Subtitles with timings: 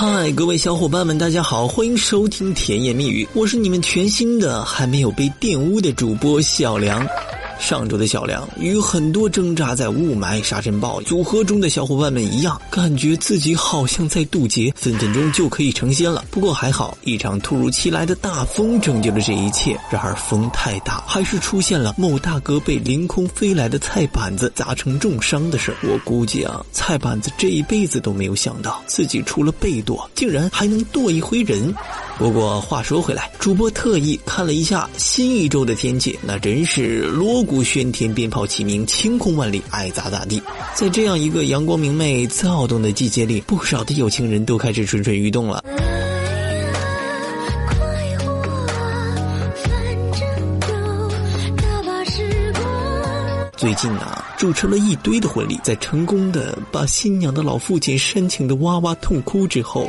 [0.00, 7.04] 嗨，各位小伙伴们，大家好，欢迎收听甜言蜜语，我是你们全新的还没有被玷污的主播小梁。
[7.58, 16.24] 上周的小梁与很多挣扎在雾霾、沙尘暴组合中的小伙伴们一样，感觉自己好像在渡劫，分分钟就可以成仙了。
[16.30, 19.78] 不过还好，一场突如其来的大风拯救了这一切。
[19.90, 31.74] 然而风太大，还是出现了某大哥被凌空飞来的菜板子砸成重伤的事我估计啊，菜板子这一辈子都没有想到，自己除了被剁，竟然还能剁一回人。
[32.18, 40.42] 不过话说回来，主播特意看了一下新一周的天气，那真是锣鼓喧天，鞭炮齐鸣，晴空万里，爱咋咋地。
[40.74, 45.62] 在这样一个阳光明媚、躁动的季节里，不少的有情人都开始蠢蠢欲动了。
[53.56, 59.88] 最近呢，主持了一堆的婚礼，在成功的把新娘的老父亲煽情的哇哇痛哭之后。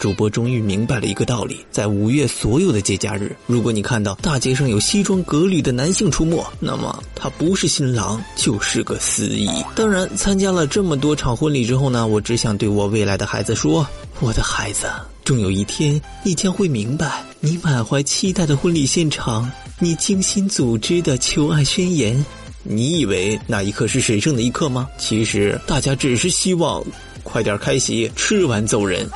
[0.00, 9.46] 主播终于明白了一个道理：在五月所有的节假日，如果你看到大街上有西装革履的男性出没，那么他不是新郎就是个司仪。
[9.76, 13.86] 当然，参加了这么多场婚礼之后呢，我只想对我未来的孩子说：
[14.20, 14.86] 我的孩子，
[15.22, 22.24] 终有一天你将会明白，你满怀期待的婚礼现场，你精心组织的求爱宣言，
[22.62, 24.88] 你以为那一刻是神圣的一刻吗？
[24.96, 26.82] 其实大家只是希望
[27.22, 29.06] 快点开席，吃完走人。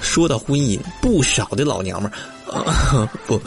[0.00, 2.10] 说到婚姻，不少的老娘们
[2.46, 3.40] 儿， 不，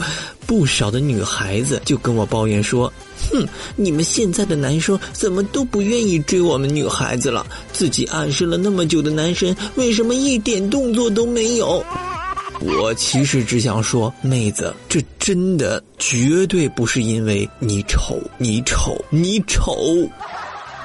[0.46, 2.92] 不少的女孩子就跟我抱怨说
[3.30, 7.46] ：“哼，你们现在的男生怎么都不愿意追我们女孩子了？
[7.72, 11.84] 自己暗示了那么久的男神，为什么一点动作都没有？”
[12.62, 19.74] 我其实只想说，妹子，这真的绝对不是因为你丑，你丑，你丑。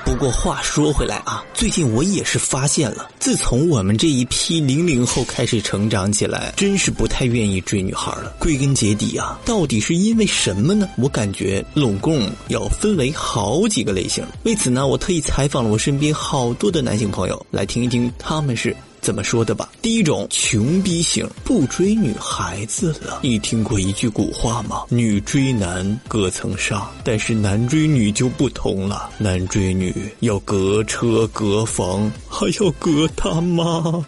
[0.06, 8.32] 不过话说回来啊，最近我也是发现了，自从我们这一批零零后开始成长起来，真是不太愿意追女孩了。
[8.40, 10.88] 归根结底啊，到底是因为什么呢？
[10.96, 14.24] 我感觉拢共要分为好几个类型。
[14.44, 18.78] 为此呢，我特意采访了我身边好多的男性朋友，来听一听他们是。
[19.06, 19.70] 怎么说的吧？
[19.84, 23.20] 第一种穷逼型，不追女孩子了。
[23.22, 24.82] 你听过一句古话吗？
[24.90, 29.12] 女追男隔层纱，但是男追女就不同了。
[29.20, 34.04] 男追女要隔车隔房，还要隔他妈。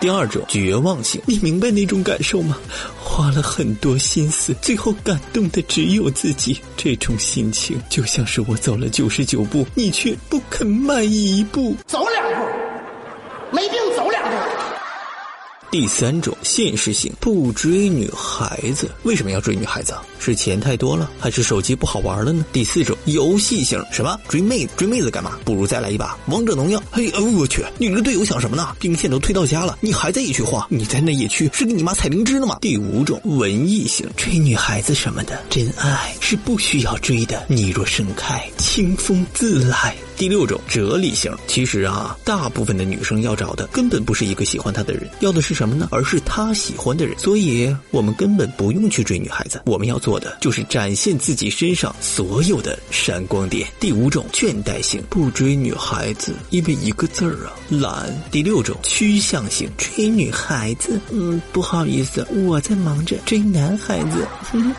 [0.00, 2.56] 第二种绝望型，你明白那种感受吗？
[3.12, 6.58] 花了很多心思，最后感动的只有自己。
[6.78, 11.76] 这种心情就像是我走了九十九步，你却不肯迈一步。
[11.86, 12.48] 走两步，
[13.54, 13.81] 没病。
[15.72, 19.94] 第三种现实型，不追女孩子，为什么要追女孩子？
[20.18, 22.44] 是钱太多了，还是手机不好玩了呢？
[22.52, 24.72] 第四种游戏型，什么追妹子？
[24.76, 25.38] 追妹子干嘛？
[25.46, 26.82] 不如再来一把王者荣耀。
[26.90, 28.76] 嘿，我去，你这个队友想什么呢？
[28.78, 30.62] 兵线都推到家了，你还在野区晃？
[30.68, 32.58] 你在那野区是给你妈采灵芝呢吗？
[32.60, 37.46] 第五种文艺型，追女孩子什么的，真爱是不需要追的。
[37.48, 39.96] 你若盛开，清风自来。
[40.22, 45.88] 第六种哲理型，其实啊，大部分的女生要找的根本不是一个喜欢她的人，要的是什么呢？
[45.90, 47.18] 而是她喜欢的人。
[47.18, 53.66] 所以，我们根本不用去追女孩子，我们要做的就是展现自己身上所有的闪光点。
[53.80, 58.08] 第五种倦怠型，不追女孩子，因为一个字儿啊，懒。
[58.30, 64.24] 第六种趋向型，追女孩子，嗯，不好意思，我在忙着追男孩子。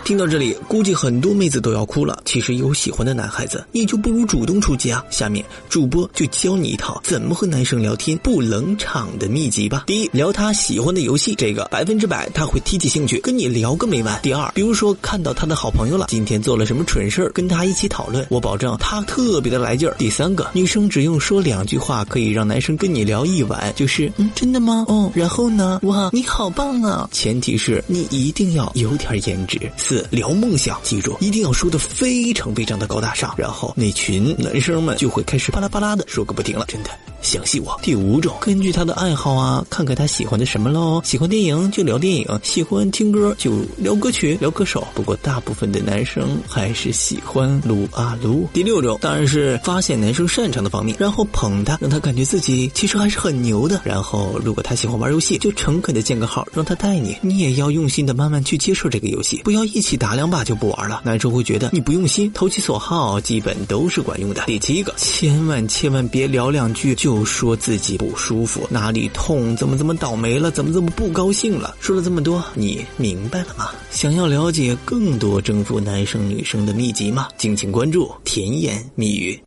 [0.06, 2.22] 听到这里，估计很多妹子都要哭了。
[2.24, 5.04] 其实有喜欢的男孩子，你就不如主动出击啊。
[5.10, 5.33] 下面。
[5.70, 9.86] 主播就教你一套怎么和男生聊天不冷场的秘籍吧。
[9.88, 14.20] 第一，聊他喜欢的游戏，这个百分之百他会提起兴趣跟你聊个没完。
[14.22, 19.96] 第二，比如说看到他的好朋友了，今天做了什么蠢事儿，跟他一起讨论，我保证他特别的来劲儿。
[19.98, 24.86] 第三个，女生只用说两句话可以让男生跟你聊一晚，就是嗯，真的吗？
[24.88, 25.80] 哦，然后呢？
[25.84, 27.10] 哇，你好棒啊！
[27.12, 29.60] 前提是你一定要有点颜值。
[29.78, 35.23] 四，聊梦想，记住一定要说的非常非常的高大上，然后那群男生们就会。
[35.24, 36.90] 开始巴拉巴拉的说个不停了，真的。
[37.24, 37.80] 相信我。
[37.82, 41.02] 第五种，根据他的爱好啊，看看他喜欢的什么喽。
[41.04, 44.86] 喜欢电影就聊电影，喜欢听歌就聊歌曲、聊歌手。
[44.94, 48.48] 不过大部分的男生还是喜欢撸啊撸。
[48.54, 53.82] 第六种，当然是发现男生擅长的方面，然后捧他，让他感觉自己其实还是很牛的。
[53.86, 57.18] 然后，如果他喜欢玩游戏，就诚恳的建个号，让他带你。
[57.22, 61.02] 你也要用心的慢慢去接受这个游戏，不要一起打两把就不玩了。
[61.06, 64.44] 男生会觉得你不用心，投其所好基本都是管用的。
[64.46, 67.13] 第七个，千万千万别聊两句就。
[67.14, 71.76] 都说自己不舒服，哪里痛，怎么怎么倒霉了，怎么怎么不高兴了。
[71.80, 73.70] 说了这么多，你明白了吗？
[73.92, 77.28] 想要了解更多征服男生女生的秘籍吗？
[77.38, 79.40] 敬请关注甜言蜜语。